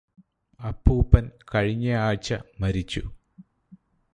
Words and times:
അപ്പൂപ്പന് 0.61 1.29
കഴിഞ്ഞ 1.55 1.93
ആഴ്ച്ച 1.95 2.33
മരിച്ചു 2.59 3.03